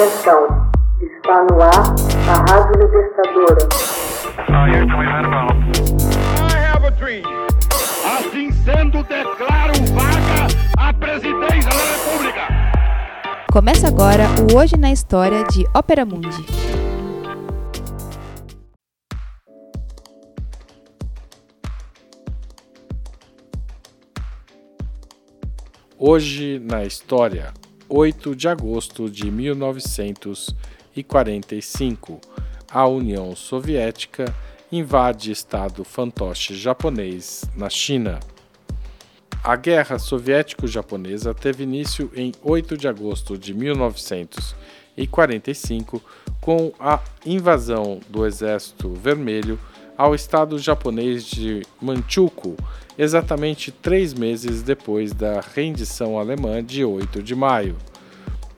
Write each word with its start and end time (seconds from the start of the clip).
Atenção, 0.00 0.46
está 0.98 1.44
no 1.44 1.60
ar 1.60 1.72
a 2.26 2.50
Rádio 2.50 2.80
Libertadora. 2.80 3.68
Assim 8.18 8.50
sendo, 8.50 9.02
declaro 9.02 9.74
vaga 9.92 10.46
a 10.78 10.94
presidência 10.94 11.68
da 11.68 11.84
República. 11.84 12.48
Começa 13.52 13.88
agora 13.88 14.24
o 14.50 14.56
Hoje 14.56 14.78
na 14.78 14.90
História 14.90 15.44
de 15.44 15.66
Ópera 15.74 16.06
Mundi. 16.06 16.46
Hoje 25.98 26.58
na 26.58 26.84
História, 26.84 27.52
8 27.92 28.36
de 28.36 28.46
agosto 28.46 29.10
de 29.10 29.28
1945, 29.28 32.20
a 32.70 32.86
União 32.86 33.34
Soviética 33.34 34.32
invade 34.70 35.32
estado 35.32 35.82
fantoche 35.82 36.54
japonês 36.54 37.42
na 37.56 37.68
China. 37.68 38.20
A 39.42 39.56
Guerra 39.56 39.98
Soviético-Japonesa 39.98 41.34
teve 41.34 41.64
início 41.64 42.12
em 42.14 42.30
8 42.44 42.76
de 42.76 42.86
agosto 42.86 43.36
de 43.36 43.52
1945 43.52 46.00
com 46.40 46.72
a 46.78 47.00
invasão 47.26 47.98
do 48.08 48.24
Exército 48.24 48.94
Vermelho 48.94 49.58
ao 50.00 50.14
estado 50.14 50.58
japonês 50.58 51.24
de 51.24 51.60
Manchukuo, 51.78 52.56
exatamente 52.96 53.70
três 53.70 54.14
meses 54.14 54.62
depois 54.62 55.12
da 55.12 55.40
rendição 55.40 56.18
alemã 56.18 56.64
de 56.64 56.82
8 56.82 57.22
de 57.22 57.34
maio. 57.34 57.76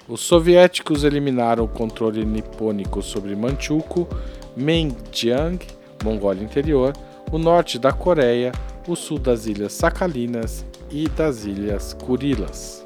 Os 0.09 0.21
soviéticos 0.21 1.05
eliminaram 1.05 1.65
o 1.65 1.69
controle 1.69 2.25
nipônico 2.25 3.03
sobre 3.03 3.37
Manchukuo, 3.37 4.09
Menjiang, 4.57 5.59
Mongólia 6.03 6.43
Interior, 6.43 6.93
o 7.31 7.39
norte 7.39 7.79
da 7.79 7.93
Coreia, 7.93 8.53
o 8.87 8.97
sul 8.97 9.19
das 9.19 9.47
Ilhas 9.47 9.73
Sakhalinas 9.73 10.67
e 10.91 11.09
das 11.09 11.45
Ilhas 11.45 11.95
Kurilas. 11.95 12.85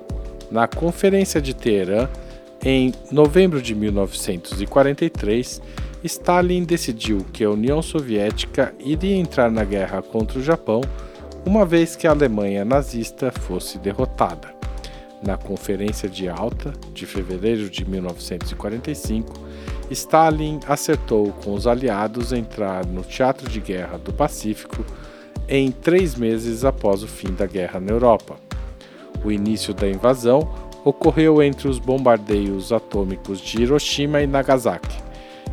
Na 0.50 0.69
Conferência 0.69 1.41
de 1.41 1.55
Teherã, 1.55 2.09
em 2.62 2.92
novembro 3.11 3.61
de 3.61 3.75
1943, 3.75 5.61
Stalin 6.05 6.64
decidiu 6.64 7.27
que 7.33 7.42
a 7.42 7.50
União 7.50 7.83
Soviética 7.83 8.75
iria 8.78 9.17
entrar 9.17 9.50
na 9.50 9.64
guerra 9.64 10.03
contra 10.03 10.39
o 10.39 10.42
Japão 10.42 10.83
uma 11.44 11.64
vez 11.64 11.97
que 11.97 12.06
a 12.06 12.11
Alemanha 12.11 12.64
nazista 12.64 13.33
fosse 13.33 13.78
derrotada. 13.78 14.56
Na 15.22 15.36
Conferência 15.36 16.09
de 16.09 16.28
Alta 16.28 16.72
de 16.92 17.06
fevereiro 17.06 17.70
de 17.70 17.89
1945, 17.89 19.34
Stalin 19.91 20.61
acertou 20.67 21.33
com 21.33 21.55
os 21.55 21.67
aliados 21.67 22.33
entrar 22.33 22.84
no 22.84 23.03
teatro 23.03 23.48
de 23.48 23.61
guerra 23.61 23.98
do 23.98 24.12
Pacífico 24.12 24.84
em 25.48 25.70
três 25.70 26.14
meses 26.14 26.64
após 26.64 27.03
o 27.03 27.09
fim 27.09 27.33
da 27.33 27.47
guerra 27.47 27.81
na 27.81 27.92
Europa. 27.92 28.37
O 29.25 29.31
início 29.31 29.72
da 29.72 29.89
invasão 29.89 30.48
ocorreu 30.84 31.42
entre 31.42 31.69
os 31.69 31.78
bombardeios 31.78 32.72
atômicos 32.72 33.41
de 33.41 33.62
Hiroshima 33.62 34.22
e 34.22 34.27
Nagasaki. 34.27 34.97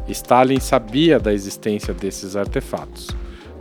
Stalin 0.08 0.60
sabia 0.60 1.20
da 1.20 1.34
existência 1.34 1.94
desses 1.94 2.36
artefatos. 2.36 3.08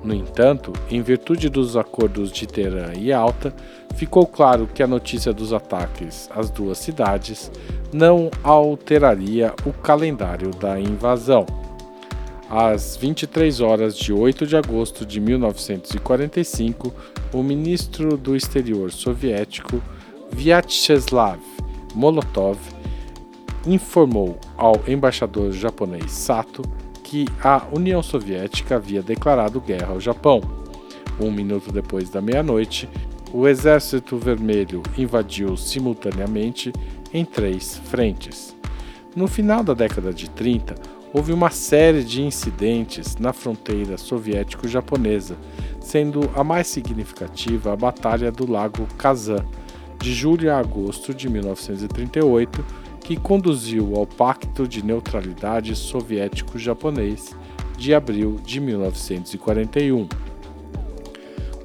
No 0.05 0.14
entanto, 0.14 0.72
em 0.91 1.00
virtude 1.00 1.48
dos 1.48 1.77
acordos 1.77 2.33
de 2.33 2.47
Teherã 2.47 2.92
e 2.98 3.12
Alta, 3.12 3.55
ficou 3.95 4.27
claro 4.27 4.67
que 4.67 4.83
a 4.83 4.86
notícia 4.86 5.33
dos 5.33 5.53
ataques 5.53 6.28
às 6.34 6.50
duas 6.50 6.78
cidades 6.78 7.50
não 7.92 8.30
alteraria 8.42 9.55
o 9.64 9.73
calendário 9.73 10.50
da 10.50 10.80
invasão. 10.80 11.47
Às 12.50 12.97
23 12.97 13.61
horas 13.61 13.97
de 13.97 14.12
8 14.12 14.47
de 14.47 14.56
agosto 14.56 15.06
de 15.06 15.20
1945, 15.20 16.92
o 17.33 17.42
ministro 17.42 18.17
do 18.17 18.36
exterior 18.36 18.90
soviético 18.90 19.80
Vyacheslav 20.33 21.40
Molotov 21.95 22.58
informou 23.67 24.39
ao 24.57 24.74
embaixador 24.89 25.52
japonês 25.52 26.11
Sato 26.11 26.63
que 27.12 27.27
a 27.45 27.67
União 27.70 28.02
Soviética 28.02 28.77
havia 28.77 29.02
declarado 29.02 29.61
guerra 29.61 29.92
ao 29.92 30.00
Japão. 30.00 30.40
Um 31.20 31.30
minuto 31.30 31.70
depois 31.70 32.08
da 32.08 32.23
meia-noite, 32.23 32.89
o 33.34 33.46
Exército 33.46 34.17
Vermelho 34.17 34.83
invadiu 34.96 35.55
simultaneamente 35.55 36.72
em 37.12 37.22
três 37.22 37.77
frentes. 37.84 38.56
No 39.14 39.28
final 39.28 39.62
da 39.62 39.74
década 39.74 40.11
de 40.11 40.30
30, 40.30 40.74
houve 41.12 41.34
uma 41.34 41.51
série 41.51 42.02
de 42.02 42.22
incidentes 42.22 43.18
na 43.18 43.34
fronteira 43.34 43.98
soviético-japonesa, 43.98 45.36
sendo 45.80 46.30
a 46.34 46.42
mais 46.42 46.67
significativa 46.67 47.74
a 47.74 47.77
Batalha 47.77 48.33
do 48.33 48.51
Lago 48.51 48.89
Kazan, 48.96 49.45
de 50.01 50.14
julho 50.14 50.51
a 50.51 50.58
agosto 50.58 51.12
de 51.12 51.28
1938, 51.28 52.64
que 53.12 53.20
conduziu 53.20 53.95
ao 53.95 54.06
Pacto 54.06 54.67
de 54.67 54.83
Neutralidade 54.83 55.77
Soviético-Japonês 55.77 57.36
de 57.77 57.95
abril 57.95 58.40
de 58.42 58.58
1941. 58.58 60.08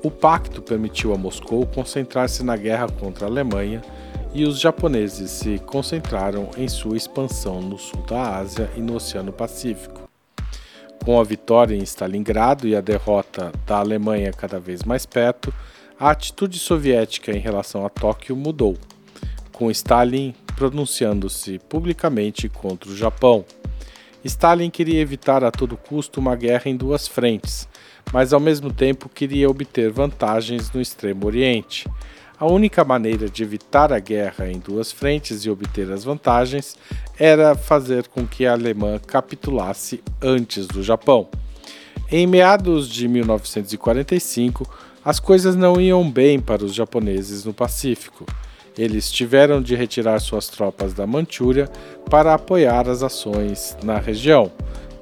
O 0.04 0.12
pacto 0.12 0.62
permitiu 0.62 1.14
a 1.14 1.18
Moscou 1.18 1.66
concentrar-se 1.66 2.44
na 2.44 2.58
guerra 2.58 2.90
contra 2.90 3.26
a 3.26 3.30
Alemanha 3.30 3.82
e 4.34 4.44
os 4.44 4.60
japoneses 4.60 5.32
se 5.32 5.58
concentraram 5.60 6.50
em 6.58 6.68
sua 6.68 6.98
expansão 6.98 7.62
no 7.62 7.78
sul 7.78 8.02
da 8.02 8.40
Ásia 8.40 8.70
e 8.76 8.82
no 8.82 8.96
Oceano 8.96 9.32
Pacífico. 9.32 10.02
Com 11.06 11.18
a 11.18 11.24
vitória 11.24 11.78
em 11.78 11.84
Stalingrado 11.84 12.68
e 12.68 12.76
a 12.76 12.82
derrota 12.82 13.54
da 13.66 13.78
Alemanha 13.78 14.34
cada 14.34 14.60
vez 14.60 14.84
mais 14.84 15.06
perto, 15.06 15.54
a 15.98 16.10
atitude 16.10 16.60
soviética 16.60 17.32
em 17.32 17.40
relação 17.40 17.86
a 17.86 17.90
Tóquio 17.90 18.36
mudou, 18.36 18.76
com 19.54 19.72
Stalin 19.72 20.36
pronunciando-se 20.58 21.60
publicamente 21.70 22.50
contra 22.50 22.90
o 22.90 22.96
Japão. 22.96 23.46
Stalin 24.26 24.72
queria 24.72 25.00
evitar 25.00 25.44
a 25.44 25.52
todo 25.52 25.78
custo 25.78 26.20
uma 26.20 26.36
guerra 26.36 26.64
em 26.66 26.76
duas 26.76 27.08
frentes, 27.08 27.70
mas 28.12 28.34
ao 28.34 28.40
mesmo 28.40 28.74
tempo 28.74 29.08
queria 29.08 29.50
obter 29.50 29.92
vantagens 29.92 30.72
no 30.72 30.82
Extremo 30.82 31.28
Oriente. 31.28 31.88
A 32.40 32.46
única 32.48 32.84
maneira 32.84 33.30
de 33.30 33.44
evitar 33.44 33.94
a 33.94 34.00
guerra 34.00 34.50
em 34.50 34.58
duas 34.58 34.92
frentes 34.92 35.46
e 35.46 35.50
obter 35.50 35.92
as 35.92 36.04
vantagens 36.04 36.76
era 37.20 37.56
fazer 37.56 38.08
com 38.08 38.28
que 38.28 38.46
a 38.46 38.54
Alemanha 38.54 39.00
capitulasse 39.00 40.04
antes 40.22 40.66
do 40.66 40.82
Japão. 40.82 41.30
Em 42.12 42.26
meados 42.26 42.90
de 42.90 43.08
1945, 43.08 44.68
as 45.06 45.20
coisas 45.20 45.56
não 45.56 45.80
iam 45.80 46.10
bem 46.10 46.40
para 46.40 46.66
os 46.66 46.74
japoneses 46.74 47.46
no 47.46 47.54
Pacífico. 47.54 48.26
Eles 48.78 49.12
tiveram 49.12 49.62
de 49.62 49.76
retirar 49.76 50.20
suas 50.20 50.48
tropas 50.48 50.94
da 50.94 51.08
Manchúria 51.08 51.68
para 52.10 52.34
apoiar 52.34 52.88
as 52.88 53.02
ações 53.02 53.76
na 53.84 53.98
região. 53.98 54.52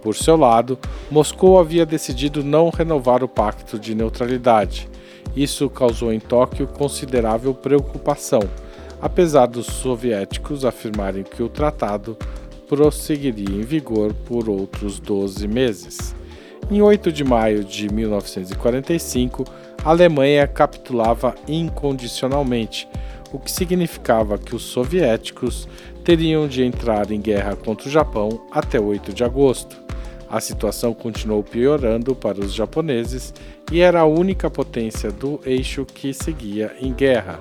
Por 0.02 0.16
seu 0.16 0.38
lado, 0.38 0.80
Moscou 1.12 1.59
havia 1.59 1.85
decidido 1.85 2.44
não 2.44 2.69
renovar 2.69 3.24
o 3.24 3.28
pacto 3.28 3.78
de 3.78 3.94
neutralidade. 3.94 4.88
Isso 5.35 5.69
causou 5.69 6.14
em 6.14 6.19
Tóquio 6.19 6.68
considerável 6.68 7.53
preocupação, 7.53 8.41
apesar 9.02 9.47
dos 9.47 9.66
soviéticos 9.66 10.64
afirmarem 10.64 11.24
que 11.24 11.44
o 11.44 11.50
tratado 11.50 12.18
prosseguiria 12.69 13.56
em 13.56 13.62
vigor 13.62 14.14
por 14.14 14.47
outros 14.47 15.00
12 15.00 15.47
meses. 15.47 16.16
Em 16.72 16.81
8 16.81 17.12
de 17.12 17.24
maio 17.24 17.64
de 17.64 17.91
1945, 17.91 19.44
a 19.84 19.90
Alemanha 19.90 20.47
capitulava 20.47 21.35
incondicionalmente 21.47 22.88
o 23.35 23.40
que 23.40 23.51
significava 23.51 24.38
que 24.38 24.56
os 24.56 24.63
soviéticos 24.63 25.68
teriam 26.03 26.47
de 26.47 26.63
entrar 26.63 27.12
em 27.12 27.19
guerra 27.19 27.55
contra 27.55 27.87
o 27.87 27.91
Japão 27.91 28.41
até 28.49 28.79
8 28.79 29.14
de 29.14 29.23
agosto. 29.23 29.76
A 30.29 30.40
situação 30.40 30.93
continuou 30.93 31.43
piorando 31.43 32.16
para 32.16 32.40
os 32.40 32.53
japoneses 32.53 33.34
e 33.72 33.82
era 33.82 33.99
a 33.99 34.05
única 34.05 34.49
potência 34.49 35.11
do 35.11 35.40
eixo 35.46 35.85
que 35.85 36.14
seguia 36.14 36.76
em 36.79 36.93
guerra. 36.93 37.40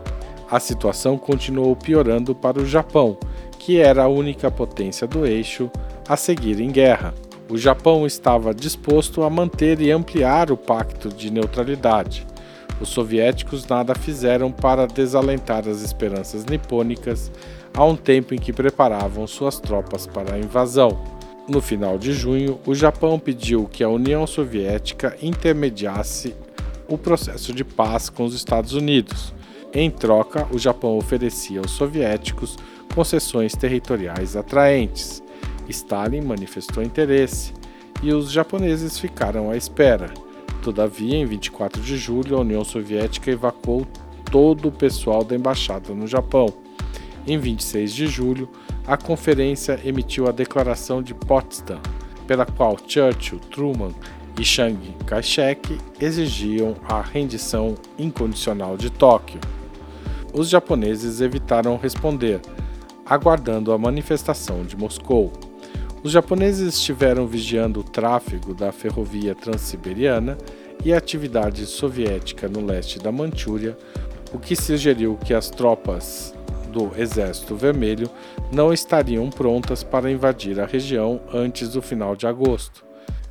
A 0.50 0.58
situação 0.58 1.17
continuou 1.17 1.75
piorando 1.76 2.35
para 2.35 2.61
o 2.61 2.67
Japão, 2.67 3.17
que 3.58 3.79
era 3.79 4.02
a 4.02 4.08
única 4.08 4.50
potência 4.50 5.06
do 5.06 5.25
eixo 5.25 5.70
a 6.08 6.17
seguir 6.17 6.61
em 6.61 6.70
guerra. 6.70 7.14
O 7.49 7.56
Japão 7.56 8.05
estava 8.05 8.52
disposto 8.52 9.23
a 9.23 9.31
manter 9.31 9.81
e 9.81 9.93
ampliar 9.93 10.50
o 10.50 10.56
pacto 10.56 11.08
de 11.08 11.31
neutralidade. 11.31 12.26
Os 12.84 12.90
soviéticos 12.90 13.66
nada 13.66 13.94
fizeram 13.94 14.52
para 14.52 14.86
desalentar 14.86 15.66
as 15.66 15.81
esperanças 15.81 16.44
nipônicas 16.44 17.32
a 17.72 17.82
um 17.82 17.96
tempo 17.96 18.34
em 18.34 18.38
que 18.38 18.52
preparavam 18.52 19.26
suas 19.26 19.58
tropas 19.58 20.06
para 20.06 20.34
a 20.34 20.38
invasão. 20.38 21.02
No 21.48 21.62
final 21.62 21.96
de 21.96 22.12
junho, 22.12 22.60
o 22.66 22.75
Japão 22.75 23.19
pediu 23.19 23.64
que 23.64 23.82
a 23.82 23.88
União 23.88 24.26
Soviética 24.26 25.16
intermediasse 25.22 26.34
o 26.86 26.98
processo 26.98 27.54
de 27.54 27.64
paz 27.64 28.10
com 28.10 28.22
os 28.22 28.34
Estados 28.34 28.75
Unidos. 28.75 29.32
Em 29.72 29.90
troca, 29.90 30.46
o 30.52 30.58
Japão 30.58 30.98
oferecia 30.98 31.60
aos 31.60 31.70
soviéticos 31.70 32.54
concessões 32.94 33.54
territoriais 33.54 34.36
atraentes. 34.36 35.22
Stalin 35.70 36.20
manifestou 36.20 36.82
interesse 36.82 37.54
e 38.02 38.12
os 38.12 38.31
japoneses 38.31 38.98
ficaram 38.98 39.50
à 39.50 39.56
espera. 39.56 40.12
Todavia, 40.64 41.19
em 41.19 41.26
24 41.26 41.82
de 41.82 41.99
julho, 41.99 42.38
a 42.38 42.40
União 42.40 42.64
Soviética 42.64 43.31
evacuou 43.31 43.87
todo 44.31 44.69
o 44.69 44.72
pessoal 44.72 45.22
da 45.22 45.37
embaixada 45.37 45.93
no 45.93 46.06
Japão. 46.06 46.46
Em 47.26 47.37
26 47.37 47.93
de 47.93 48.06
julho, 48.06 48.49
a 48.87 48.96
conferência 48.96 49.78
emitiu 49.84 50.26
a 50.26 50.32
Declaração 50.32 51.02
de 51.02 51.12
Potsdam, 51.12 51.78
pela 52.26 52.46
qual 52.46 52.78
Churchill, 52.78 53.40
Truman 53.50 53.93
e 54.40 54.43
Chiang 54.43 54.78
Kai-shek 55.05 55.78
exigiam 56.00 56.75
a 56.88 57.02
rendição 57.02 57.75
incondicional 57.99 58.78
de 58.78 58.88
Tóquio. 58.88 59.40
Os 60.32 60.49
japoneses 60.49 61.20
evitaram 61.20 61.76
responder, 61.76 62.40
aguardando 63.05 63.70
a 63.70 63.76
manifestação 63.76 64.64
de 64.64 64.78
Moscou. 64.78 65.31
Os 66.05 66.12
japoneses 66.12 66.75
estiveram 66.75 67.27
vigiando 67.27 67.81
o 67.81 67.83
tráfego 67.83 68.53
da 68.53 68.71
ferrovia 68.71 69.35
transiberiana 69.35 70.37
e 70.85 70.93
a 70.93 70.99
atividade 70.99 71.65
soviética 71.65 72.47
no 72.47 72.62
leste 72.62 72.99
da 72.99 73.11
Manchúria, 73.11 73.75
o 74.31 74.39
que 74.39 74.55
sugeriu 74.55 75.17
que 75.25 75.33
as 75.33 75.49
tropas 75.49 76.35
do 76.71 76.91
Exército 76.95 77.56
Vermelho 77.56 78.11
não 78.53 78.71
estariam 78.71 79.31
prontas 79.31 79.83
para 79.83 80.11
invadir 80.11 80.61
a 80.61 80.67
região 80.67 81.23
antes 81.33 81.71
do 81.71 81.81
final 81.81 82.15
de 82.15 82.27
agosto. 82.27 82.85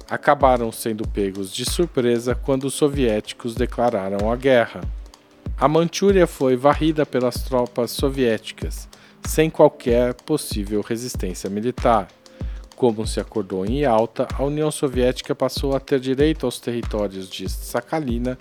Acabaram 0.10 0.72
sendo 0.72 1.08
pegos 1.08 1.54
de 1.54 1.66
surpresa 1.66 2.34
quando 2.34 2.64
os 2.64 2.74
soviéticos 2.74 3.54
declararam 3.54 4.32
a 4.32 4.36
guerra. 4.36 4.82
A 5.60 5.68
Manchúria 5.68 6.26
foi 6.26 6.56
varrida 6.56 7.06
pelas 7.06 7.36
tropas 7.44 7.92
soviéticas, 7.92 8.90
sem 9.24 9.48
qualquer 9.48 10.16
possível 10.16 10.82
resistência 10.82 11.52
militar. 11.52 12.08
Como 12.76 13.06
se 13.06 13.20
acordou 13.20 13.66
em 13.66 13.82
Yalta, 13.82 14.28
a 14.34 14.44
União 14.44 14.72
Soviética 14.72 15.34
passou 15.36 15.76
a 15.76 15.80
ter 15.80 16.00
direito 16.00 16.46
aos 16.46 16.60
territórios 16.60 17.30
de 17.30 17.48
Sakhalina 17.48 18.38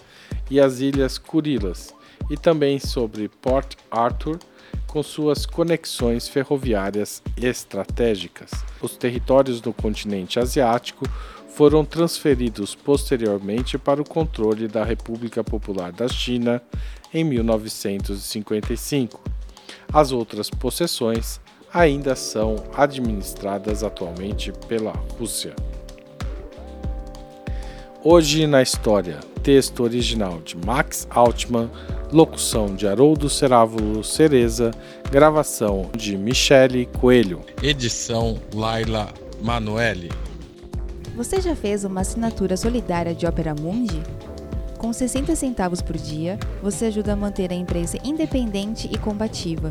e 0.51 0.61
as 0.61 0.81
ilhas 0.81 1.19
Kurilas, 1.19 1.95
e 2.31 2.37
também 2.37 2.79
sobre 2.79 3.29
Port 3.29 3.75
Arthur, 3.91 4.39
com 4.87 5.03
suas 5.03 5.47
conexões 5.47 6.29
ferroviárias 6.29 7.23
estratégicas. 7.37 8.51
Os 8.81 8.97
territórios 8.97 9.61
do 9.61 9.73
continente 9.73 10.39
asiático 10.39 11.07
foram 11.49 11.85
transferidos 11.85 12.75
posteriormente 12.75 13.77
para 13.79 14.01
o 14.01 14.09
controle 14.09 14.67
da 14.67 14.83
República 14.85 15.45
Popular 15.45 15.93
da 15.93 16.09
China 16.09 16.63
em 17.13 17.23
1955. 17.25 19.21
As 19.93 20.13
outras 20.13 20.49
possessões 20.49 21.42
ainda 21.73 22.15
são 22.15 22.57
administradas 22.77 23.83
atualmente 23.83 24.53
pela 24.69 24.93
Rússia. 25.19 25.55
Hoje 28.05 28.47
na 28.47 28.61
História, 28.61 29.21
texto 29.43 29.83
original 29.83 30.41
de 30.41 30.57
Max 30.57 31.07
Altman, 31.09 31.71
locução 32.13 32.75
de 32.75 32.87
Haroldo 32.87 33.31
Cerávulo 33.31 34.05
Cereza, 34.05 34.71
gravação 35.11 35.89
de 35.97 36.19
Michele 36.19 36.87
Coelho. 37.01 37.41
Edição 37.63 38.39
Laila 38.53 39.09
Manuelle. 39.41 40.11
Você 41.17 41.41
já 41.41 41.55
fez 41.55 41.85
uma 41.85 42.01
assinatura 42.01 42.57
solidária 42.57 43.15
de 43.15 43.27
Opera 43.27 43.55
Mundi? 43.55 44.03
Com 44.79 44.93
60 44.93 45.37
centavos 45.37 45.81
por 45.81 45.97
dia, 45.97 46.39
você 46.61 46.87
ajuda 46.87 47.13
a 47.13 47.17
manter 47.17 47.53
a 47.53 47.55
imprensa 47.55 47.99
independente 48.03 48.91
e 48.93 48.99
combativa. 48.99 49.71